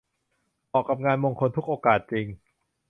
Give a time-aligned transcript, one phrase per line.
[0.67, 2.27] เหมาะกับงานมงคลทุกโอกาสจริง